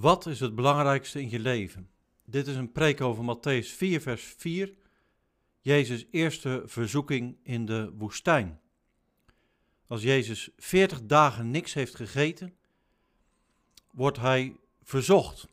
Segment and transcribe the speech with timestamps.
[0.00, 1.90] Wat is het belangrijkste in je leven?
[2.24, 4.74] Dit is een preek over Matthäus 4, vers 4,
[5.60, 8.60] Jezus' eerste verzoeking in de woestijn.
[9.86, 12.56] Als Jezus 40 dagen niks heeft gegeten,
[13.90, 15.48] wordt hij verzocht.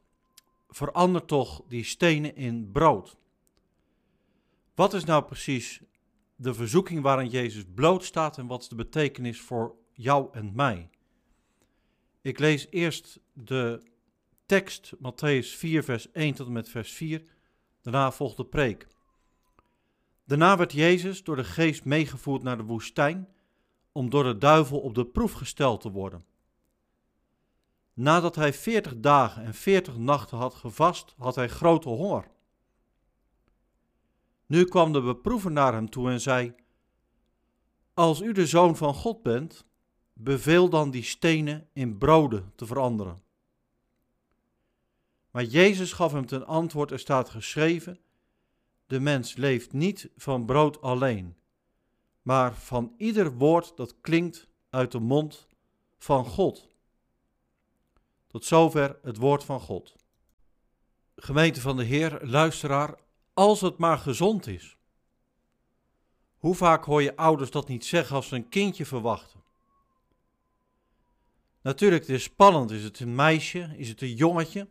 [0.70, 3.18] Verander toch die stenen in brood.
[4.76, 5.82] Wat is nou precies
[6.36, 10.90] de verzoeking waarin Jezus blootstaat en wat is de betekenis voor jou en mij?
[12.22, 13.94] Ik lees eerst de
[14.46, 17.24] tekst, Matthäus 4, vers 1 tot en met vers 4.
[17.82, 18.88] Daarna volgt de preek.
[20.26, 23.30] Daarna werd Jezus door de geest meegevoerd naar de woestijn
[23.92, 26.26] om door de duivel op de proef gesteld te worden.
[27.94, 32.28] Nadat hij veertig dagen en veertig nachten had gevast, had hij grote honger.
[34.46, 36.56] Nu kwam de beproever naar hem toe en zei:
[37.94, 39.66] Als u de zoon van God bent,
[40.14, 43.25] beveel dan die stenen in broden te veranderen.
[45.36, 48.00] Maar Jezus gaf hem ten antwoord: Er staat geschreven:
[48.88, 51.36] De mens leeft niet van brood alleen,
[52.22, 55.48] maar van ieder woord dat klinkt uit de mond
[55.98, 56.68] van God.
[58.28, 59.96] Tot zover het woord van God.
[61.16, 62.96] Gemeente van de Heer, luisteraar,
[63.34, 64.78] als het maar gezond is.
[66.38, 69.44] Hoe vaak hoor je ouders dat niet zeggen als ze een kindje verwachten?
[71.62, 72.72] Natuurlijk, het is spannend.
[72.72, 73.74] Is het een meisje?
[73.78, 74.68] Is het een jongetje?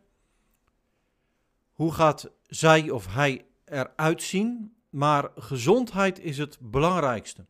[1.75, 4.75] Hoe gaat zij of hij eruit zien?
[4.89, 7.45] Maar gezondheid is het belangrijkste.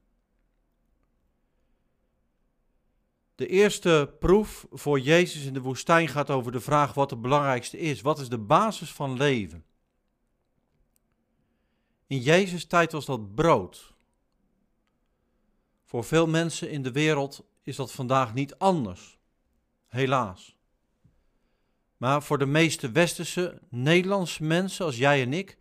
[3.36, 7.78] De eerste proef voor Jezus in de woestijn gaat over de vraag wat het belangrijkste
[7.78, 8.02] is.
[8.02, 9.66] Wat is de basis van leven?
[12.08, 13.94] In Jezus' tijd was dat brood.
[15.84, 19.18] Voor veel mensen in de wereld is dat vandaag niet anders.
[19.88, 20.55] Helaas.
[21.98, 25.58] Maar voor de meeste westerse Nederlandse mensen, als jij en ik,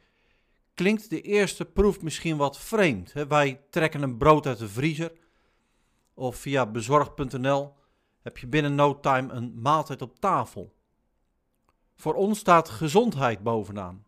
[0.74, 3.12] klinkt de eerste proef misschien wat vreemd.
[3.12, 5.12] Wij trekken een brood uit de vriezer
[6.14, 7.74] of via bezorg.nl
[8.22, 10.74] heb je binnen no time een maaltijd op tafel.
[11.96, 14.04] Voor ons staat gezondheid bovenaan.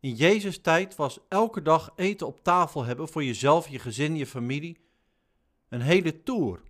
[0.00, 4.26] In Jezus' tijd was elke dag eten op tafel hebben voor jezelf, je gezin, je
[4.26, 4.78] familie
[5.68, 6.60] een hele tour.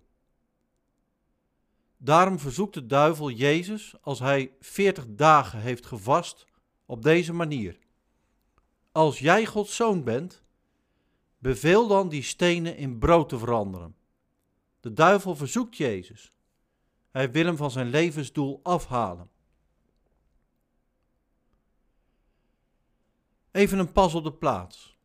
[2.01, 6.45] Daarom verzoekt de duivel Jezus, als hij veertig dagen heeft gevast,
[6.85, 7.79] op deze manier.
[8.91, 10.43] Als jij Gods zoon bent,
[11.37, 13.95] beveel dan die stenen in brood te veranderen.
[14.79, 16.33] De duivel verzoekt Jezus.
[17.11, 19.29] Hij wil hem van zijn levensdoel afhalen.
[23.51, 24.97] Even een pas op de plaats.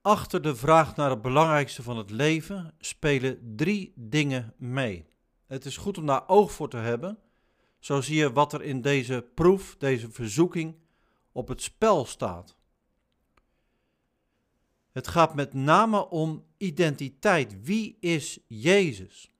[0.00, 5.12] Achter de vraag naar het belangrijkste van het leven spelen drie dingen mee.
[5.46, 7.18] Het is goed om daar oog voor te hebben.
[7.78, 10.76] Zo zie je wat er in deze proef, deze verzoeking,
[11.32, 12.56] op het spel staat.
[14.92, 17.62] Het gaat met name om identiteit.
[17.62, 19.32] Wie is Jezus?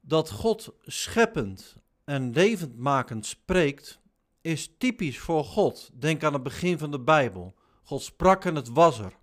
[0.00, 4.00] Dat God scheppend en levendmakend spreekt,
[4.40, 5.90] is typisch voor God.
[5.94, 7.54] Denk aan het begin van de Bijbel.
[7.82, 9.16] God sprak en het was er,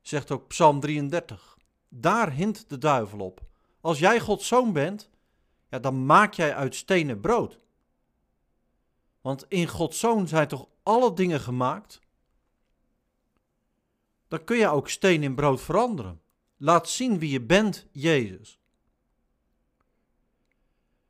[0.00, 1.58] zegt ook Psalm 33.
[1.88, 3.42] Daar hint de duivel op.
[3.84, 5.10] Als jij Gods zoon bent,
[5.70, 7.58] ja, dan maak jij uit stenen brood.
[9.20, 12.00] Want in Gods zoon zijn toch alle dingen gemaakt?
[14.28, 16.20] Dan kun je ook steen in brood veranderen.
[16.56, 18.58] Laat zien wie je bent, Jezus.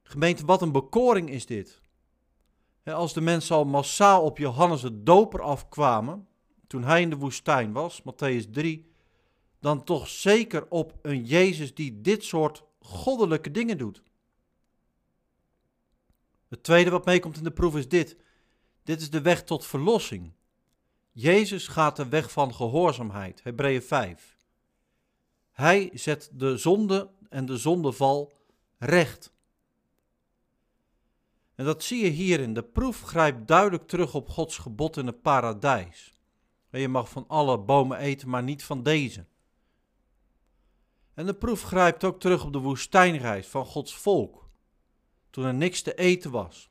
[0.02, 1.80] Gemeente, wat een bekoring is dit.
[2.84, 6.28] Als de mensen al massaal op Johannes de Doper afkwamen,
[6.66, 8.93] toen hij in de woestijn was, Matthäus 3,
[9.64, 14.02] dan toch zeker op een Jezus die dit soort goddelijke dingen doet.
[16.48, 18.16] Het tweede wat meekomt in de proef is dit.
[18.82, 20.32] Dit is de weg tot verlossing.
[21.12, 24.36] Jezus gaat de weg van gehoorzaamheid, Hebreeën 5.
[25.52, 28.32] Hij zet de zonde en de zondeval
[28.78, 29.32] recht.
[31.54, 32.54] En dat zie je hierin.
[32.54, 36.12] De proef grijpt duidelijk terug op Gods gebod in het paradijs.
[36.70, 39.26] Je mag van alle bomen eten, maar niet van deze.
[41.14, 44.48] En de proef grijpt ook terug op de woestijnreis van Gods volk,
[45.30, 46.68] toen er niks te eten was.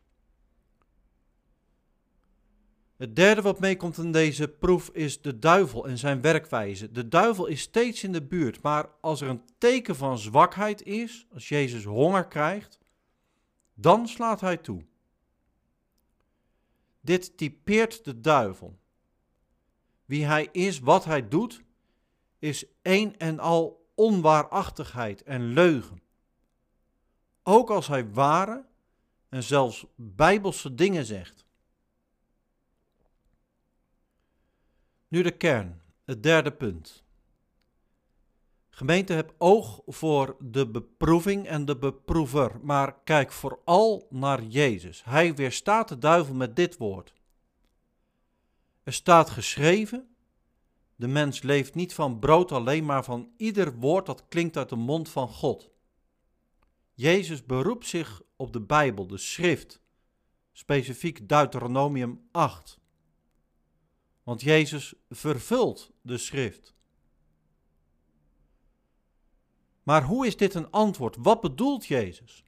[2.95, 6.91] Het derde wat meekomt in deze proef is de duivel en zijn werkwijze.
[6.91, 11.27] De duivel is steeds in de buurt, maar als er een teken van zwakheid is,
[11.33, 12.79] als Jezus honger krijgt,
[13.73, 14.85] dan slaat hij toe.
[17.01, 18.79] Dit typeert de duivel.
[20.05, 21.63] Wie hij is, wat hij doet,
[22.39, 26.01] is één en al onwaarachtigheid en leugen.
[27.43, 28.65] Ook als hij ware,
[29.29, 31.45] en zelfs bijbelse dingen zegt.
[35.07, 37.03] Nu de kern, het derde punt.
[38.69, 45.03] Gemeente, heb oog voor de beproeving en de beproever, maar kijk vooral naar Jezus.
[45.03, 47.13] Hij weerstaat de duivel met dit woord.
[48.83, 50.12] Er staat geschreven:
[50.95, 54.75] De mens leeft niet van brood alleen, maar van ieder woord dat klinkt uit de
[54.75, 55.69] mond van God.
[56.93, 59.81] Jezus beroept zich op de Bijbel, de schrift,
[60.51, 62.79] specifiek Deuteronomium 8.
[64.23, 66.75] Want Jezus vervult de schrift.
[69.83, 71.15] Maar hoe is dit een antwoord?
[71.19, 72.43] Wat bedoelt Jezus?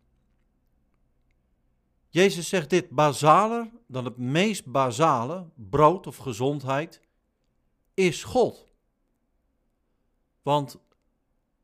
[2.10, 7.02] Jezus zegt dit basaler dan het meest basale, brood of gezondheid,
[7.96, 8.66] is God.
[10.42, 10.78] Want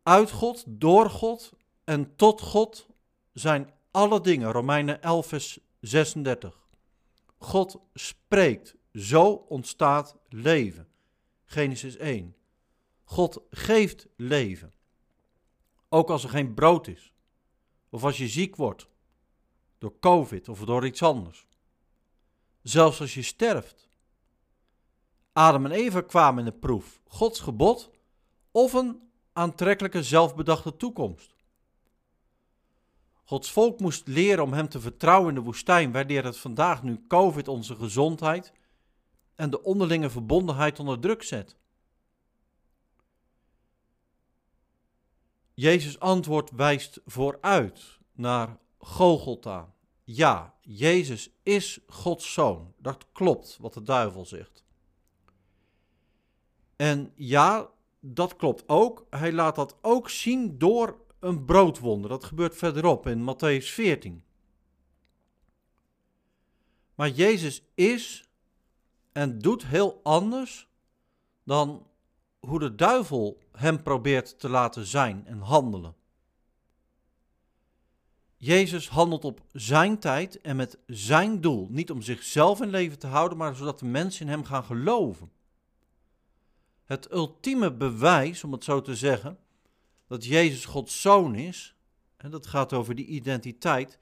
[0.03, 1.51] uit God, door God
[1.83, 2.87] en tot God
[3.33, 4.51] zijn alle dingen.
[4.51, 6.67] Romeinen 11, vers 36.
[7.37, 10.87] God spreekt, zo ontstaat leven.
[11.45, 12.35] Genesis 1.
[13.03, 14.73] God geeft leven.
[15.89, 17.13] Ook als er geen brood is.
[17.89, 18.87] Of als je ziek wordt.
[19.77, 21.47] Door COVID of door iets anders.
[22.61, 23.89] Zelfs als je sterft.
[25.33, 27.01] Adam en Eva kwamen in de proef.
[27.07, 27.89] Gods gebod
[28.51, 31.35] of een aantrekkelijke zelfbedachte toekomst.
[33.23, 37.05] Gods volk moest leren om Hem te vertrouwen in de woestijn, waardoor het vandaag nu
[37.07, 38.53] COVID onze gezondheid
[39.35, 41.55] en de onderlinge verbondenheid onder druk zet.
[45.53, 49.73] Jezus' antwoord wijst vooruit naar Gogolta.
[50.03, 52.73] Ja, Jezus is Gods zoon.
[52.77, 54.60] Dat klopt wat de duivel zegt.
[56.81, 57.69] En ja,
[57.99, 59.05] dat klopt ook.
[59.09, 62.09] Hij laat dat ook zien door een broodwonder.
[62.09, 64.23] Dat gebeurt verderop in Matthäus 14.
[66.95, 68.29] Maar Jezus is
[69.11, 70.67] en doet heel anders
[71.43, 71.87] dan
[72.39, 75.95] hoe de duivel hem probeert te laten zijn en handelen.
[78.37, 83.07] Jezus handelt op zijn tijd en met zijn doel, niet om zichzelf in leven te
[83.07, 85.31] houden, maar zodat de mensen in hem gaan geloven.
[86.91, 89.37] Het ultieme bewijs, om het zo te zeggen,
[90.07, 91.75] dat Jezus Gods zoon is,
[92.17, 93.99] en dat gaat over die identiteit,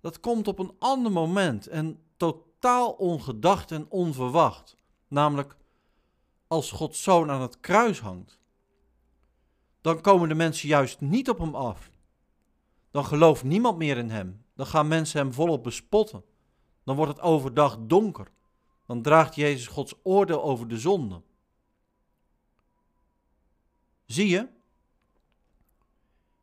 [0.00, 4.76] dat komt op een ander moment en totaal ongedacht en onverwacht.
[5.08, 5.56] Namelijk
[6.46, 8.38] als Gods zoon aan het kruis hangt.
[9.80, 11.90] Dan komen de mensen juist niet op hem af.
[12.90, 14.44] Dan gelooft niemand meer in hem.
[14.54, 16.24] Dan gaan mensen hem volop bespotten.
[16.84, 18.30] Dan wordt het overdag donker.
[18.86, 21.22] Dan draagt Jezus Gods oordeel over de zonde.
[24.12, 24.48] Zie je?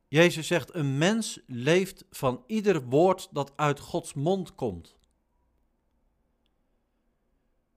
[0.07, 4.95] Jezus zegt: Een mens leeft van ieder woord dat uit Gods mond komt.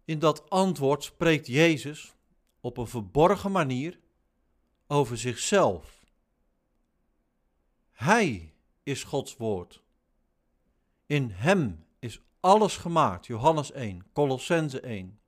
[0.04, 2.14] In dat antwoord spreekt Jezus
[2.60, 4.00] op een verborgen manier
[4.86, 6.04] over zichzelf.
[7.90, 9.82] Hij is Gods woord.
[11.06, 13.26] In Hem is alles gemaakt.
[13.26, 15.21] Johannes 1, Colossense 1.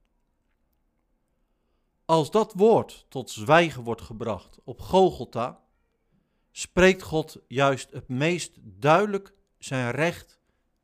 [2.05, 5.63] Als dat woord tot zwijgen wordt gebracht op Golgotha,
[6.51, 10.41] spreekt God juist het meest duidelijk zijn recht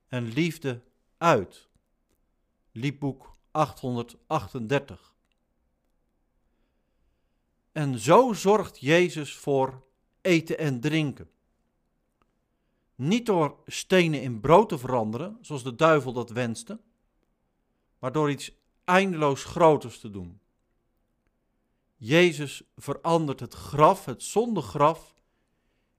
[0.08, 0.82] en liefde
[1.18, 1.68] uit.
[2.72, 5.14] Liedboek 838.
[7.72, 9.82] En zo zorgt Jezus voor
[10.20, 11.30] eten en drinken.
[12.94, 16.80] Niet door stenen in brood te veranderen, zoals de duivel dat wenste,
[17.98, 18.52] maar door iets
[18.84, 20.40] eindeloos groters te doen.
[22.02, 25.14] Jezus verandert het graf, het zondegraf,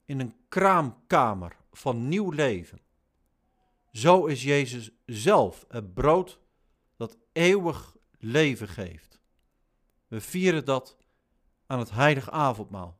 [0.05, 2.81] in een kraamkamer van nieuw leven.
[3.91, 6.39] Zo is Jezus zelf het brood
[6.95, 9.21] dat eeuwig leven geeft.
[10.07, 10.97] We vieren dat
[11.65, 12.99] aan het heilige avondmaal.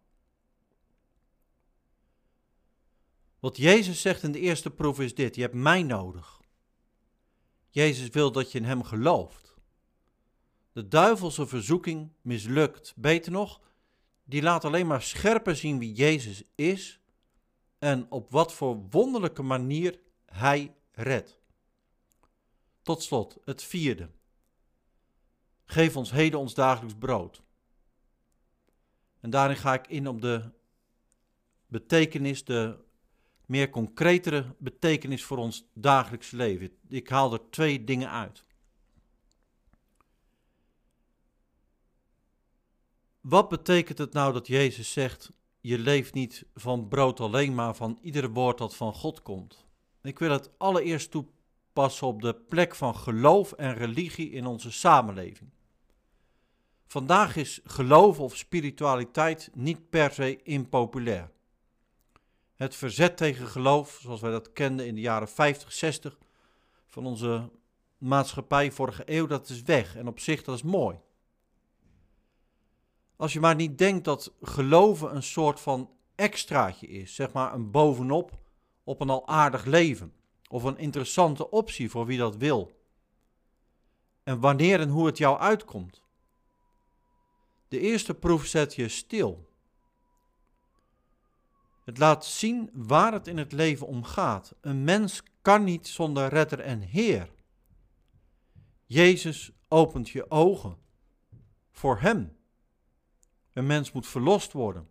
[3.40, 6.42] Wat Jezus zegt in de eerste proef is dit: je hebt mij nodig.
[7.70, 9.51] Jezus wil dat je in hem gelooft.
[10.72, 12.94] De duivelse verzoeking mislukt.
[12.96, 13.62] Beter nog,
[14.24, 17.00] die laat alleen maar scherper zien wie Jezus is
[17.80, 21.40] en op wat voor wonderlijke manier hij redt.
[22.82, 24.10] Tot slot, het vierde.
[25.66, 27.42] Geef ons heden ons dagelijks brood.
[29.20, 30.52] En daarin ga ik in op de
[31.68, 32.78] betekenis, de
[33.46, 36.72] meer concretere betekenis voor ons dagelijks leven.
[36.88, 38.46] Ik haal er twee dingen uit.
[43.22, 47.98] Wat betekent het nou dat Jezus zegt: Je leeft niet van brood alleen, maar van
[48.02, 49.66] ieder woord dat van God komt?
[50.02, 55.50] Ik wil het allereerst toepassen op de plek van geloof en religie in onze samenleving.
[56.88, 61.32] Vandaag is geloof of spiritualiteit niet per se impopulair.
[62.56, 66.18] Het verzet tegen geloof, zoals wij dat kenden in de jaren 50, 60
[66.88, 67.50] van onze
[67.98, 69.96] maatschappij vorige eeuw, dat is weg.
[69.96, 70.98] En op zich, dat is mooi.
[73.22, 77.72] Als je maar niet denkt dat geloven een soort van extraatje is, zeg maar een
[77.72, 78.40] bovenop
[78.84, 80.14] op een al aardig leven.
[80.50, 82.72] Of een interessante optie voor wie dat wil.
[84.24, 86.02] En wanneer en hoe het jou uitkomt.
[87.68, 89.50] De eerste proef zet je stil.
[91.84, 94.56] Het laat zien waar het in het leven om gaat.
[94.62, 97.30] Een mens kan niet zonder redder en Heer.
[98.86, 100.78] Jezus opent je ogen
[101.72, 102.40] voor Hem.
[103.54, 104.90] Een mens moet verlost worden.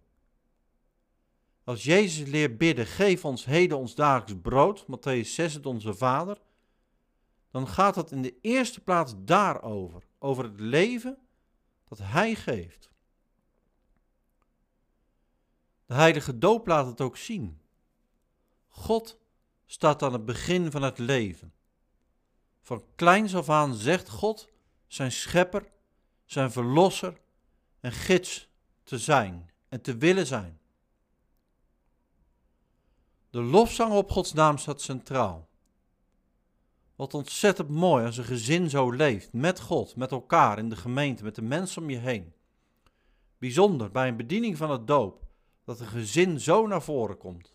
[1.65, 6.41] Als Jezus leert bidden, geef ons heden ons dagelijks brood, Matthäus 6, het onze Vader,
[7.51, 11.19] dan gaat het in de eerste plaats daarover, over het leven
[11.89, 12.91] dat Hij geeft.
[15.87, 17.61] De heilige doop laat het ook zien.
[18.69, 19.19] God
[19.67, 21.53] staat aan het begin van het leven.
[22.61, 24.49] Van kleins af aan zegt God
[24.87, 25.73] zijn schepper,
[26.25, 27.21] zijn verlosser
[27.81, 28.50] en gids
[28.91, 30.61] te zijn en te willen zijn.
[33.31, 35.49] De lofzang op Gods naam staat centraal.
[36.97, 41.23] Wat ontzettend mooi als een gezin zo leeft, met God, met elkaar, in de gemeente,
[41.23, 42.33] met de mensen om je heen.
[43.39, 45.23] Bijzonder bij een bediening van het doop,
[45.65, 47.55] dat een gezin zo naar voren komt.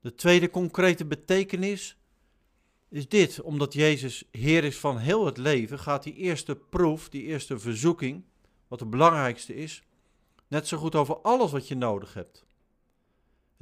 [0.00, 1.97] De tweede concrete betekenis
[2.88, 7.22] is dit, omdat Jezus Heer is van heel het leven, gaat die eerste proef, die
[7.22, 8.24] eerste verzoeking,
[8.68, 9.82] wat de belangrijkste is,
[10.48, 12.46] net zo goed over alles wat je nodig hebt.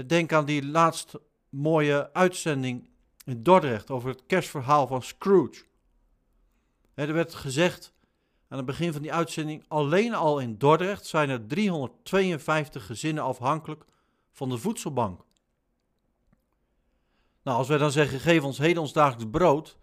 [0.07, 2.89] Denk aan die laatste mooie uitzending
[3.25, 5.65] in Dordrecht over het kerstverhaal van Scrooge.
[6.95, 7.93] Er werd gezegd
[8.49, 13.85] aan het begin van die uitzending, alleen al in Dordrecht zijn er 352 gezinnen afhankelijk
[14.33, 15.26] van de voedselbank.
[17.47, 19.77] Nou, als wij dan zeggen, geef ons heden ons dagelijks brood,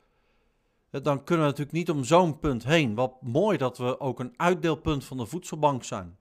[0.89, 2.95] dan kunnen we natuurlijk niet om zo'n punt heen.
[2.95, 6.17] Wat mooi dat we ook een uitdeelpunt van de voedselbank zijn.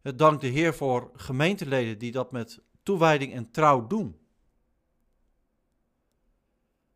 [0.00, 4.18] Het dank de Heer voor gemeenteleden die dat met toewijding en trouw doen.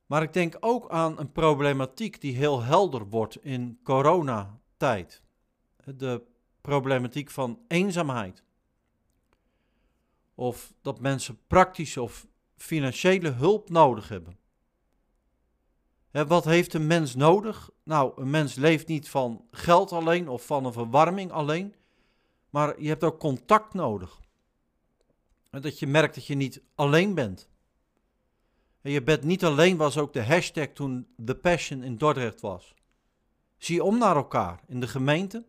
[0.06, 5.22] Maar ik denk ook aan een problematiek die heel helder wordt in coronatijd.
[5.84, 6.22] De
[6.60, 8.44] problematiek van eenzaamheid.
[10.34, 12.28] Of dat mensen praktische of
[12.62, 14.38] financiële hulp nodig hebben.
[16.10, 17.70] wat heeft een mens nodig?
[17.82, 21.74] Nou, een mens leeft niet van geld alleen of van een verwarming alleen,
[22.50, 24.20] maar je hebt ook contact nodig.
[25.50, 27.48] Dat je merkt dat je niet alleen bent.
[28.82, 32.74] En je bent niet alleen was ook de hashtag toen The Passion in Dordrecht was.
[33.58, 35.44] Zie om naar elkaar in de gemeente.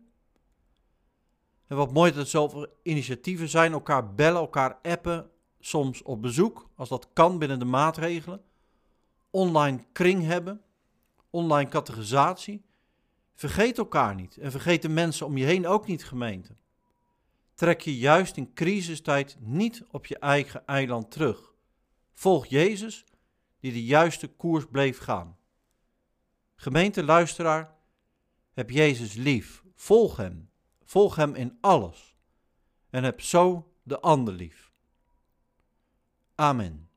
[1.66, 5.30] En wat mooi dat er zoveel initiatieven zijn, elkaar bellen, elkaar appen,
[5.64, 8.42] soms op bezoek, als dat kan binnen de maatregelen.
[9.30, 10.62] Online kring hebben,
[11.30, 12.64] online categorisatie.
[13.34, 16.56] Vergeet elkaar niet en vergeet de mensen om je heen ook niet gemeente.
[17.54, 21.52] Trek je juist in crisistijd niet op je eigen eiland terug.
[22.12, 23.04] Volg Jezus,
[23.60, 25.36] die de juiste koers bleef gaan.
[26.54, 27.74] Gemeente luisteraar,
[28.52, 29.64] heb Jezus lief.
[29.74, 30.50] Volg Hem.
[30.84, 32.16] Volg Hem in alles.
[32.90, 34.71] En heb zo de ander lief.
[36.38, 36.91] Amen.